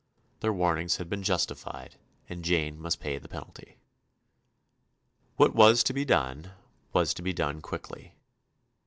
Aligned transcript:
Their 0.39 0.51
warnings 0.51 0.97
had 0.97 1.09
been 1.09 1.21
justified, 1.21 1.97
and 2.27 2.43
Jane 2.43 2.81
must 2.81 2.99
pay 2.99 3.19
the 3.19 3.27
penalty. 3.27 3.77
What 5.35 5.53
was 5.53 5.83
to 5.83 5.93
be 5.93 6.05
done 6.05 6.53
was 6.91 7.13
to 7.13 7.21
be 7.21 7.33
done 7.33 7.61
quickly. 7.61 8.15